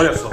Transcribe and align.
Olha 0.00 0.16
só, 0.16 0.30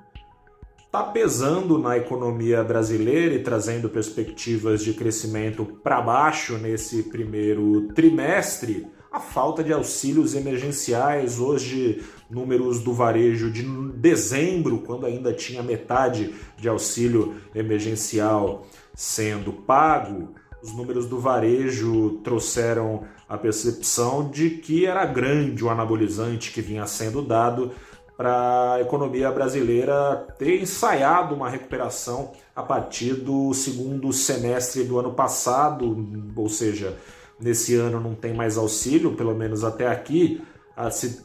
está 0.89 1.03
pesando 1.03 1.79
na 1.79 1.99
economia 1.99 2.65
brasileira 2.65 3.35
e 3.35 3.43
trazendo 3.43 3.91
perspectivas 3.91 4.83
de 4.83 4.95
crescimento 4.95 5.67
para 5.67 6.01
baixo 6.01 6.57
nesse 6.57 7.03
primeiro 7.03 7.89
trimestre. 7.89 8.87
A 9.13 9.21
falta 9.21 9.63
de 9.63 9.71
auxílios 9.71 10.35
emergenciais, 10.35 11.39
hoje, 11.39 12.03
números 12.31 12.81
do 12.81 12.95
varejo 12.95 13.51
de 13.51 13.65
dezembro, 13.97 14.79
quando 14.79 15.05
ainda 15.05 15.31
tinha 15.31 15.63
metade 15.63 16.35
de 16.57 16.71
auxílio 16.71 17.35
emergencial 17.55 18.67
sendo 18.95 19.53
pago, 19.53 20.35
os 20.63 20.75
números 20.75 21.07
do 21.07 21.21
varejo 21.21 22.19
trouxeram 22.25 23.05
a 23.29 23.37
percepção 23.37 24.31
de 24.31 24.51
que 24.51 24.87
era 24.87 25.05
grande 25.05 25.63
o 25.63 25.69
anabolizante 25.69 26.51
que 26.51 26.63
vinha 26.63 26.87
sendo 26.87 27.21
dado 27.21 27.73
para 28.19 28.73
a 28.75 28.81
economia 28.81 29.31
brasileira 29.31 30.27
ter 30.37 30.61
ensaiado 30.61 31.37
uma 31.37 31.49
recuperação 31.49 32.33
a 32.55 32.65
partir 32.65 33.15
do 33.15 33.55
segundo 33.55 34.13
semestre 34.13 34.83
do 34.83 34.99
ano 34.99 35.13
passado, 35.13 35.97
ou 36.35 36.49
seja, 36.49 36.97
nesse 37.39 37.77
ano 37.77 38.01
não 38.01 38.17
tem 38.17 38.35
mais 38.35 38.59
auxílio, 38.59 39.15
pelo 39.15 39.37
menos 39.37 39.63
até 39.63 39.87
aqui, 39.87 40.43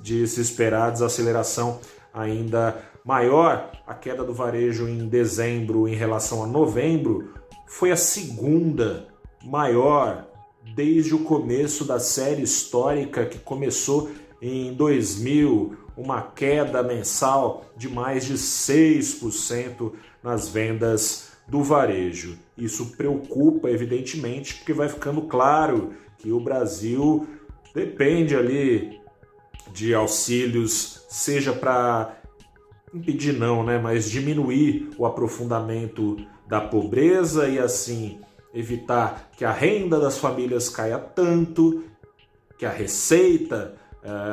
de 0.03 0.27
se 0.27 0.39
esperar 0.39 0.91
desaceleração 0.91 1.79
ainda 2.13 2.77
maior. 3.03 3.71
A 3.87 3.95
queda 3.95 4.23
do 4.23 4.31
varejo 4.31 4.87
em 4.87 5.07
dezembro 5.07 5.87
em 5.87 5.95
relação 5.95 6.43
a 6.43 6.47
novembro 6.47 7.33
foi 7.65 7.91
a 7.91 7.97
segunda 7.97 9.07
maior 9.43 10.27
desde 10.75 11.15
o 11.15 11.23
começo 11.23 11.85
da 11.85 11.99
série 11.99 12.43
histórica 12.43 13.25
que 13.25 13.39
começou 13.39 14.11
em 14.39 14.75
2000 14.75 15.82
uma 15.95 16.21
queda 16.21 16.81
mensal 16.81 17.65
de 17.77 17.89
mais 17.89 18.25
de 18.25 18.33
6% 18.33 19.93
nas 20.23 20.49
vendas 20.49 21.31
do 21.47 21.63
varejo. 21.63 22.37
Isso 22.57 22.95
preocupa, 22.97 23.69
evidentemente, 23.69 24.55
porque 24.55 24.73
vai 24.73 24.89
ficando 24.89 25.23
claro 25.23 25.93
que 26.17 26.31
o 26.31 26.39
Brasil 26.39 27.27
depende 27.73 28.35
ali 28.35 29.01
de 29.71 29.93
auxílios, 29.93 31.05
seja 31.09 31.51
para 31.51 32.17
impedir 32.93 33.33
não, 33.33 33.63
né, 33.63 33.79
mas 33.79 34.09
diminuir 34.09 34.91
o 34.97 35.05
aprofundamento 35.05 36.17
da 36.47 36.61
pobreza 36.61 37.47
e 37.47 37.57
assim 37.57 38.19
evitar 38.53 39.31
que 39.35 39.43
a 39.43 39.51
renda 39.51 39.99
das 39.99 40.17
famílias 40.17 40.69
caia 40.69 40.99
tanto, 40.99 41.83
que 42.57 42.65
a 42.65 42.69
receita 42.69 43.75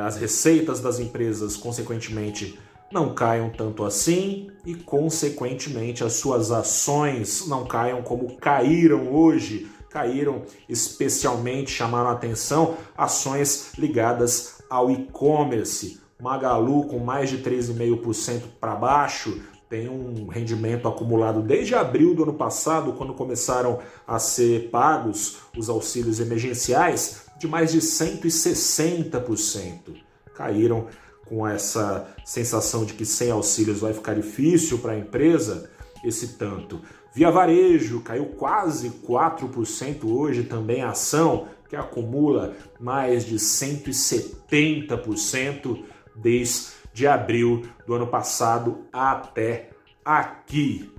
as 0.05 0.17
receitas 0.17 0.79
das 0.79 0.99
empresas, 0.99 1.55
consequentemente, 1.55 2.59
não 2.91 3.13
caiam 3.13 3.49
tanto 3.49 3.85
assim 3.85 4.49
e, 4.65 4.75
consequentemente, 4.75 6.03
as 6.03 6.13
suas 6.13 6.51
ações 6.51 7.47
não 7.47 7.65
caiam 7.65 8.01
como 8.01 8.35
caíram 8.37 9.13
hoje. 9.13 9.69
Caíram 9.89 10.43
especialmente, 10.69 11.71
chamaram 11.71 12.09
a 12.09 12.13
atenção, 12.13 12.77
ações 12.97 13.73
ligadas 13.77 14.61
ao 14.69 14.89
e-commerce. 14.89 15.99
Magalu, 16.21 16.85
com 16.85 16.99
mais 16.99 17.29
de 17.29 17.39
3,5% 17.39 18.43
para 18.59 18.75
baixo, 18.75 19.41
tem 19.71 19.87
um 19.87 20.27
rendimento 20.27 20.85
acumulado 20.85 21.41
desde 21.41 21.73
abril 21.73 22.13
do 22.13 22.23
ano 22.23 22.33
passado, 22.33 22.91
quando 22.91 23.13
começaram 23.13 23.79
a 24.05 24.19
ser 24.19 24.69
pagos 24.69 25.37
os 25.57 25.69
auxílios 25.69 26.19
emergenciais, 26.19 27.27
de 27.39 27.47
mais 27.47 27.71
de 27.71 27.79
160%. 27.79 29.95
Caíram 30.35 30.87
com 31.25 31.47
essa 31.47 32.13
sensação 32.25 32.83
de 32.83 32.95
que 32.95 33.05
sem 33.05 33.31
auxílios 33.31 33.79
vai 33.79 33.93
ficar 33.93 34.13
difícil 34.13 34.79
para 34.79 34.91
a 34.91 34.97
empresa, 34.97 35.69
esse 36.03 36.37
tanto. 36.37 36.81
Via 37.15 37.31
Varejo 37.31 38.01
caiu 38.01 38.25
quase 38.25 38.89
4% 38.89 40.03
hoje 40.03 40.43
também 40.43 40.81
a 40.81 40.89
ação, 40.89 41.47
que 41.69 41.77
acumula 41.77 42.57
mais 42.77 43.23
de 43.23 43.37
170% 43.37 45.81
desde 46.13 46.80
de 46.93 47.07
abril 47.07 47.63
do 47.85 47.93
ano 47.93 48.07
passado 48.07 48.85
até 48.91 49.69
aqui. 50.03 50.91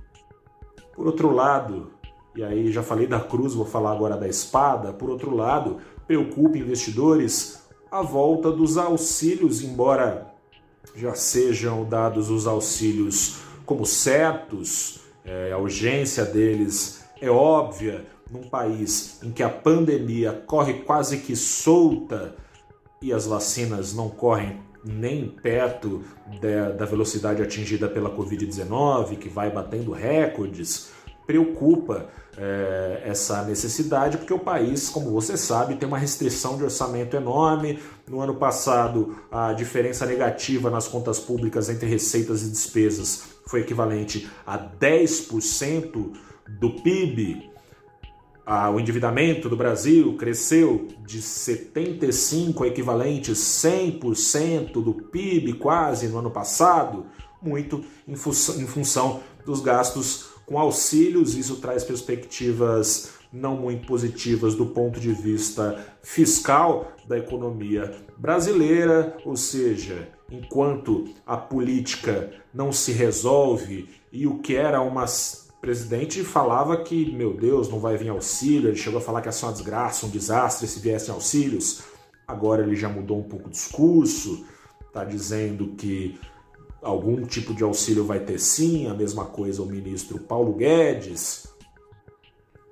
Por 0.95 1.07
outro 1.07 1.31
lado, 1.31 1.91
e 2.35 2.43
aí 2.43 2.71
já 2.71 2.81
falei 2.81 3.07
da 3.07 3.19
cruz, 3.19 3.53
vou 3.53 3.65
falar 3.65 3.91
agora 3.91 4.17
da 4.17 4.27
espada. 4.27 4.93
Por 4.93 5.09
outro 5.09 5.35
lado, 5.35 5.77
preocupa 6.07 6.57
investidores 6.57 7.63
a 7.91 8.01
volta 8.01 8.51
dos 8.51 8.77
auxílios, 8.77 9.61
embora 9.61 10.33
já 10.95 11.13
sejam 11.13 11.85
dados 11.85 12.29
os 12.29 12.47
auxílios 12.47 13.37
como 13.65 13.85
certos, 13.85 14.99
é, 15.23 15.51
a 15.51 15.57
urgência 15.57 16.25
deles 16.25 17.03
é 17.21 17.29
óbvia 17.29 18.05
num 18.29 18.43
país 18.43 19.21
em 19.23 19.31
que 19.31 19.43
a 19.43 19.49
pandemia 19.49 20.33
corre 20.45 20.81
quase 20.81 21.19
que 21.19 21.35
solta 21.35 22.35
e 23.01 23.13
as 23.13 23.25
vacinas 23.25 23.93
não 23.93 24.09
correm 24.09 24.59
nem 24.83 25.27
perto 25.29 26.03
da, 26.41 26.71
da 26.71 26.85
velocidade 26.85 27.41
atingida 27.41 27.87
pela 27.87 28.09
Covid-19, 28.09 29.17
que 29.17 29.29
vai 29.29 29.49
batendo 29.49 29.91
recordes, 29.91 30.91
preocupa 31.25 32.09
é, 32.37 33.03
essa 33.05 33.43
necessidade, 33.43 34.17
porque 34.17 34.33
o 34.33 34.39
país, 34.39 34.89
como 34.89 35.11
você 35.11 35.37
sabe, 35.37 35.75
tem 35.75 35.87
uma 35.87 35.97
restrição 35.97 36.57
de 36.57 36.63
orçamento 36.63 37.15
enorme. 37.15 37.79
No 38.07 38.19
ano 38.19 38.35
passado, 38.35 39.15
a 39.31 39.53
diferença 39.53 40.05
negativa 40.05 40.69
nas 40.69 40.87
contas 40.87 41.19
públicas 41.19 41.69
entre 41.69 41.87
receitas 41.87 42.43
e 42.43 42.49
despesas 42.49 43.23
foi 43.47 43.61
equivalente 43.61 44.29
a 44.45 44.57
10% 44.57 46.11
do 46.59 46.69
PIB 46.81 47.52
ah, 48.45 48.69
o 48.69 48.79
endividamento 48.79 49.47
do 49.47 49.55
Brasil 49.55 50.15
cresceu 50.17 50.87
de 51.05 51.21
75 51.21 52.65
equivalentes 52.65 53.37
100% 53.39 54.73
do 54.73 54.93
PIB 54.93 55.53
quase 55.53 56.07
no 56.07 56.19
ano 56.19 56.29
passado, 56.29 57.05
muito 57.41 57.83
em, 58.07 58.15
fu 58.15 58.31
em 58.31 58.67
função 58.67 59.21
dos 59.45 59.61
gastos 59.61 60.33
com 60.45 60.59
auxílios. 60.59 61.35
Isso 61.35 61.57
traz 61.57 61.83
perspectivas 61.83 63.13
não 63.31 63.55
muito 63.55 63.87
positivas 63.87 64.55
do 64.55 64.67
ponto 64.67 64.99
de 64.99 65.11
vista 65.11 65.83
fiscal 66.03 66.91
da 67.07 67.17
economia 67.17 67.91
brasileira, 68.17 69.17
ou 69.25 69.35
seja, 69.35 70.09
enquanto 70.29 71.05
a 71.25 71.35
política 71.37 72.31
não 72.53 72.71
se 72.71 72.91
resolve 72.91 73.89
e 74.11 74.27
o 74.27 74.39
que 74.39 74.55
era 74.55 74.81
uma 74.81 75.07
presidente 75.63 76.25
falava 76.25 76.75
que, 76.83 77.09
meu 77.13 77.33
Deus, 77.33 77.69
não 77.69 77.79
vai 77.79 77.95
vir 77.95 78.09
auxílio, 78.09 78.67
ele 78.67 78.75
chegou 78.75 78.99
a 78.99 79.01
falar 79.01 79.21
que 79.21 79.29
ia 79.29 79.31
ser 79.31 79.45
uma 79.45 79.53
desgraça, 79.53 80.05
um 80.05 80.09
desastre 80.09 80.67
se 80.67 80.77
viessem 80.81 81.13
auxílios. 81.13 81.83
Agora 82.27 82.63
ele 82.63 82.75
já 82.75 82.89
mudou 82.89 83.17
um 83.17 83.23
pouco 83.23 83.47
o 83.47 83.49
discurso, 83.49 84.45
está 84.85 85.05
dizendo 85.05 85.69
que 85.77 86.19
algum 86.81 87.25
tipo 87.25 87.53
de 87.53 87.63
auxílio 87.63 88.03
vai 88.03 88.19
ter 88.19 88.39
sim, 88.39 88.89
a 88.89 88.93
mesma 88.93 89.23
coisa 89.23 89.63
o 89.63 89.65
ministro 89.65 90.19
Paulo 90.19 90.51
Guedes 90.51 91.47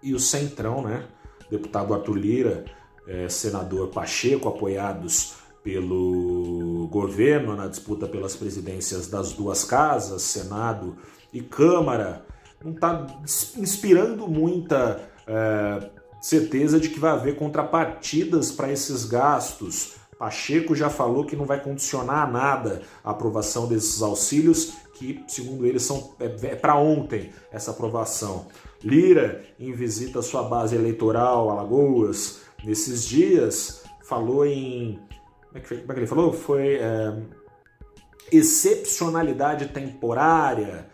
e 0.04 0.14
o 0.14 0.20
Centrão, 0.20 0.82
né? 0.82 1.08
Deputado 1.50 1.94
Arthur 1.94 2.18
Lira, 2.18 2.66
é, 3.08 3.30
senador 3.30 3.88
Pacheco, 3.88 4.50
apoiados 4.50 5.36
pelo 5.64 6.90
governo 6.92 7.56
na 7.56 7.68
disputa 7.68 8.06
pelas 8.06 8.36
presidências 8.36 9.08
das 9.08 9.32
duas 9.32 9.64
casas, 9.64 10.24
Senado 10.24 10.98
e 11.32 11.40
Câmara, 11.40 12.26
não 12.64 12.74
está 12.74 13.08
inspirando 13.58 14.28
muita 14.28 15.02
é, 15.28 15.90
certeza 16.22 16.80
de 16.80 16.90
que 16.90 17.00
vai 17.00 17.12
haver 17.12 17.36
contrapartidas 17.36 18.52
para 18.52 18.72
esses 18.72 19.06
gastos. 19.06 19.96
Pacheco 20.18 20.76
já 20.76 20.90
falou 20.90 21.26
que 21.26 21.36
não 21.36 21.46
vai 21.46 21.60
condicionar 21.62 22.32
nada 22.32 22.84
a 23.04 23.10
aprovação 23.10 23.68
desses 23.68 24.02
auxílios, 24.04 24.74
que, 24.94 25.24
segundo 25.28 25.66
ele, 25.66 25.80
são, 25.80 26.14
é, 26.20 26.26
é 26.26 26.56
para 26.56 26.76
ontem 26.76 27.32
essa 27.52 27.72
aprovação. 27.72 28.46
Lira, 28.84 29.44
em 29.60 29.74
visita 29.74 30.20
à 30.20 30.22
sua 30.22 30.44
base 30.44 30.76
eleitoral, 30.76 31.50
Alagoas, 31.50 32.42
nesses 32.64 33.04
dias, 33.04 33.84
falou 34.04 34.46
em. 34.46 35.00
Como 35.48 35.58
é 35.58 35.60
que, 35.60 35.78
como 35.78 35.92
é 35.92 35.94
que 35.96 36.00
ele 36.02 36.08
falou? 36.08 36.32
Foi 36.32 36.76
é, 36.76 37.18
excepcionalidade 38.32 39.70
temporária 39.70 40.88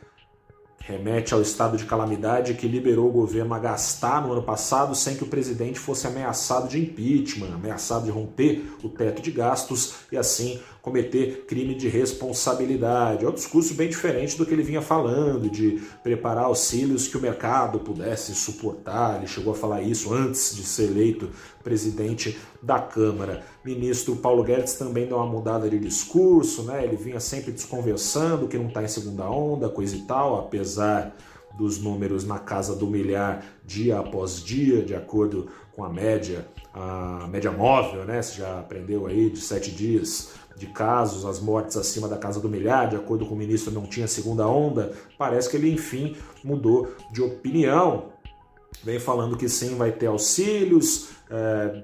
remete 0.87 1.33
ao 1.33 1.41
estado 1.41 1.75
de 1.75 1.83
calamidade 1.83 2.53
que 2.53 2.65
liberou 2.65 3.09
o 3.09 3.11
governo 3.11 3.53
a 3.53 3.59
gastar 3.59 4.25
no 4.25 4.31
ano 4.31 4.41
passado 4.41 4.95
sem 4.95 5.17
que 5.17 5.23
o 5.23 5.27
presidente 5.27 5.77
fosse 5.77 6.07
ameaçado 6.07 6.69
de 6.69 6.79
impeachment, 6.79 7.53
ameaçado 7.53 8.05
de 8.05 8.09
romper 8.09 8.63
o 8.81 8.87
teto 8.87 9.21
de 9.21 9.29
gastos 9.29 9.95
e 10.09 10.15
assim 10.15 10.61
cometer 10.87 11.43
crime 11.45 11.75
de 11.75 11.89
responsabilidade. 11.89 13.25
É 13.25 13.29
um 13.29 13.33
discurso 13.33 13.73
bem 13.73 13.89
diferente 13.89 14.37
do 14.37 14.45
que 14.45 14.53
ele 14.53 14.63
vinha 14.63 14.81
falando, 14.81 15.49
de 15.49 15.81
preparar 16.01 16.45
auxílios 16.45 17.09
que 17.09 17.17
o 17.17 17.21
mercado 17.21 17.79
pudesse 17.79 18.33
suportar. 18.33 19.17
Ele 19.17 19.27
chegou 19.27 19.51
a 19.51 19.55
falar 19.55 19.81
isso 19.81 20.13
antes 20.13 20.55
de 20.55 20.63
ser 20.63 20.83
eleito 20.83 21.29
presidente 21.61 22.37
da 22.63 22.79
Câmara. 22.79 23.43
Ministro 23.65 24.15
Paulo 24.15 24.43
Guedes 24.43 24.75
também 24.75 25.05
deu 25.05 25.17
uma 25.17 25.25
mudada 25.25 25.69
de 25.69 25.77
discurso, 25.77 26.63
né? 26.63 26.85
Ele 26.85 26.95
vinha 26.95 27.19
sempre 27.19 27.51
desconversando 27.51 28.47
que 28.47 28.57
não 28.57 28.69
está 28.69 28.81
em 28.81 28.87
segunda 28.87 29.29
onda, 29.29 29.67
coisa 29.67 29.93
e 29.93 30.03
tal, 30.03 30.39
apesar 30.39 31.13
dos 31.57 31.79
números 31.79 32.25
na 32.25 32.37
casa 32.39 32.75
do 32.75 32.87
milhar 32.87 33.43
dia 33.65 33.99
após 33.99 34.43
dia, 34.43 34.83
de 34.83 34.93
acordo 34.95 35.47
com 35.75 35.83
a 35.83 35.89
média, 35.89 36.47
a 36.73 37.27
média 37.29 37.51
móvel, 37.51 38.05
né? 38.05 38.21
Você 38.21 38.39
já 38.39 38.59
aprendeu 38.59 39.07
aí 39.07 39.29
de 39.29 39.41
sete 39.41 39.71
dias 39.71 40.33
de 40.55 40.67
casos, 40.67 41.25
as 41.25 41.39
mortes 41.39 41.77
acima 41.77 42.07
da 42.07 42.17
casa 42.17 42.39
do 42.39 42.49
milhar, 42.49 42.89
de 42.89 42.95
acordo 42.95 43.25
com 43.25 43.35
o 43.35 43.37
ministro, 43.37 43.71
não 43.71 43.85
tinha 43.85 44.07
segunda 44.07 44.47
onda. 44.47 44.93
Parece 45.17 45.49
que 45.49 45.57
ele, 45.57 45.71
enfim, 45.71 46.15
mudou 46.43 46.95
de 47.11 47.21
opinião. 47.21 48.09
Vem 48.83 48.99
falando 48.99 49.37
que 49.37 49.47
sim, 49.47 49.75
vai 49.75 49.91
ter 49.91 50.07
auxílios. 50.07 51.09
É, 51.29 51.83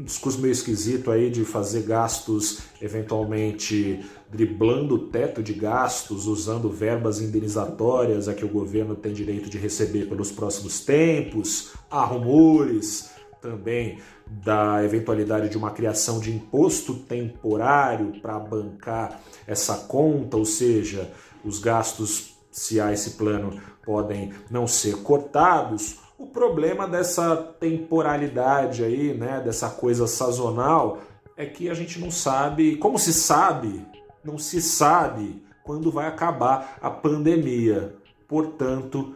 um 0.00 0.04
discurso 0.04 0.40
meio 0.40 0.52
esquisito 0.52 1.10
aí 1.10 1.28
de 1.28 1.44
fazer 1.44 1.82
gastos 1.82 2.60
eventualmente 2.80 4.00
driblando 4.30 4.94
o 4.94 4.98
teto 5.10 5.42
de 5.42 5.52
gastos, 5.52 6.26
usando 6.26 6.70
verbas 6.70 7.20
indenizatórias 7.20 8.26
a 8.26 8.32
que 8.32 8.44
o 8.44 8.48
governo 8.48 8.94
tem 8.94 9.12
direito 9.12 9.50
de 9.50 9.58
receber 9.58 10.08
pelos 10.08 10.32
próximos 10.32 10.80
tempos. 10.80 11.72
Há 11.90 12.02
rumores 12.02 13.10
também 13.42 13.98
da 14.26 14.82
eventualidade 14.82 15.50
de 15.50 15.58
uma 15.58 15.70
criação 15.70 16.18
de 16.18 16.34
imposto 16.34 16.94
temporário 16.94 18.20
para 18.22 18.38
bancar 18.38 19.20
essa 19.46 19.76
conta, 19.76 20.36
ou 20.36 20.44
seja, 20.46 21.10
os 21.44 21.58
gastos, 21.58 22.36
se 22.50 22.80
há 22.80 22.92
esse 22.92 23.12
plano, 23.12 23.60
podem 23.84 24.32
não 24.50 24.66
ser 24.66 24.96
cortados. 25.02 25.98
O 26.20 26.26
problema 26.26 26.86
dessa 26.86 27.34
temporalidade 27.34 28.84
aí, 28.84 29.14
né, 29.14 29.40
dessa 29.42 29.70
coisa 29.70 30.06
sazonal, 30.06 30.98
é 31.34 31.46
que 31.46 31.70
a 31.70 31.72
gente 31.72 31.98
não 31.98 32.10
sabe, 32.10 32.76
como 32.76 32.98
se 32.98 33.10
sabe, 33.14 33.86
não 34.22 34.36
se 34.36 34.60
sabe 34.60 35.42
quando 35.64 35.90
vai 35.90 36.06
acabar 36.06 36.76
a 36.82 36.90
pandemia. 36.90 37.94
Portanto, 38.28 39.14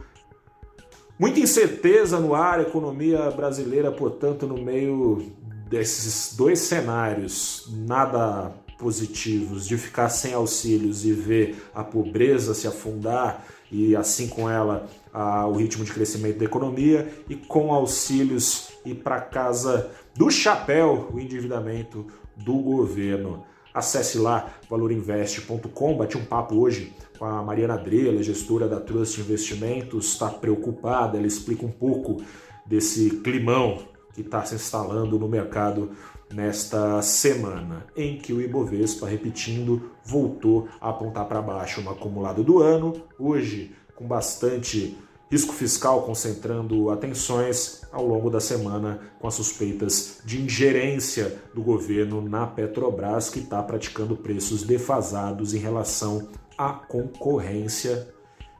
Muita 1.16 1.38
incerteza 1.38 2.18
no 2.18 2.34
ar, 2.34 2.60
economia 2.60 3.30
brasileira, 3.30 3.92
portanto, 3.92 4.48
no 4.48 4.60
meio 4.60 5.30
desses 5.68 6.34
dois 6.34 6.58
cenários 6.58 7.68
nada 7.86 8.50
positivos, 8.76 9.68
de 9.68 9.78
ficar 9.78 10.08
sem 10.08 10.34
auxílios 10.34 11.04
e 11.04 11.12
ver 11.12 11.62
a 11.72 11.84
pobreza 11.84 12.52
se 12.52 12.66
afundar 12.66 13.46
e 13.70 13.94
assim 13.94 14.26
com 14.26 14.50
ela 14.50 14.88
a, 15.14 15.46
o 15.46 15.52
ritmo 15.52 15.84
de 15.84 15.92
crescimento 15.92 16.38
da 16.38 16.44
economia 16.44 17.08
e 17.28 17.36
com 17.36 17.72
auxílios 17.72 18.72
e 18.84 18.92
para 18.92 19.20
casa 19.20 19.90
do 20.16 20.28
chapéu 20.28 21.08
o 21.12 21.20
endividamento 21.20 22.04
do 22.36 22.54
governo. 22.54 23.44
Acesse 23.72 24.18
lá 24.18 24.52
valorinvest.com, 24.68 25.96
bati 25.96 26.18
um 26.18 26.24
papo 26.24 26.56
hoje 26.56 26.92
com 27.18 27.24
a 27.24 27.42
Mariana 27.42 27.76
Drela, 27.76 28.22
gestora 28.22 28.68
da 28.68 28.80
Trust 28.80 29.20
Investimentos, 29.20 30.12
está 30.12 30.28
preocupada, 30.28 31.16
ela 31.16 31.26
explica 31.26 31.64
um 31.64 31.70
pouco 31.70 32.22
desse 32.66 33.10
climão 33.22 33.78
que 34.12 34.20
está 34.20 34.44
se 34.44 34.54
instalando 34.54 35.18
no 35.18 35.28
mercado 35.28 35.90
nesta 36.32 37.02
semana, 37.02 37.86
em 37.96 38.16
que 38.16 38.32
o 38.32 38.40
Ibovespa, 38.40 39.06
repetindo, 39.06 39.90
voltou 40.04 40.68
a 40.80 40.90
apontar 40.90 41.26
para 41.26 41.42
baixo 41.42 41.80
no 41.80 41.90
acumulado 41.90 42.42
do 42.42 42.60
ano, 42.60 43.02
hoje 43.18 43.72
com 43.94 44.06
bastante 44.06 44.96
Risco 45.34 45.52
fiscal 45.52 46.02
concentrando 46.02 46.90
atenções 46.90 47.82
ao 47.90 48.06
longo 48.06 48.30
da 48.30 48.40
semana 48.40 49.00
com 49.18 49.26
as 49.26 49.34
suspeitas 49.34 50.20
de 50.24 50.40
ingerência 50.40 51.42
do 51.52 51.60
governo 51.60 52.22
na 52.22 52.46
Petrobras, 52.46 53.30
que 53.30 53.40
está 53.40 53.60
praticando 53.60 54.16
preços 54.16 54.62
defasados 54.62 55.52
em 55.52 55.58
relação 55.58 56.28
à 56.56 56.72
concorrência. 56.72 58.14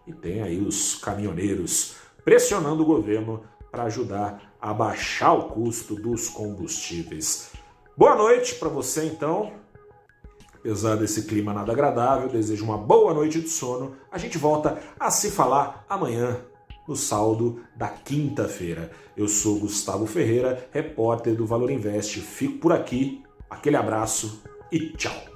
E 0.04 0.12
tem 0.12 0.42
aí 0.42 0.58
os 0.58 0.96
caminhoneiros 0.96 1.94
pressionando 2.25 2.82
o 2.82 2.87
governo 2.87 3.44
para 3.70 3.85
ajudar 3.85 4.56
a 4.61 4.75
baixar 4.75 5.32
o 5.35 5.49
custo 5.50 5.94
dos 5.94 6.28
combustíveis. 6.28 7.52
Boa 7.97 8.16
noite 8.16 8.56
para 8.56 8.68
você 8.68 9.04
então. 9.04 9.52
Apesar 10.64 10.97
desse 10.97 11.25
clima 11.25 11.52
nada 11.52 11.73
agradável, 11.73 12.26
desejo 12.26 12.64
uma 12.64 12.78
boa 12.78 13.12
noite 13.12 13.38
de 13.38 13.50
sono. 13.50 13.97
A 14.11 14.16
gente 14.16 14.38
volta 14.38 14.78
a 14.99 15.11
se 15.11 15.30
falar 15.30 15.85
amanhã 15.87 16.40
no 16.88 16.97
saldo 16.97 17.61
da 17.76 17.88
quinta-feira. 17.88 18.90
Eu 19.14 19.28
sou 19.28 19.61
Gustavo 19.61 20.06
Ferreira, 20.06 20.66
repórter 20.73 21.35
do 21.35 21.44
Valor 21.44 21.71
Invest. 21.71 22.18
Fico 22.18 22.61
por 22.61 22.73
aqui, 22.73 23.23
aquele 23.50 23.76
abraço 23.76 24.42
e 24.73 24.88
tchau! 24.97 25.34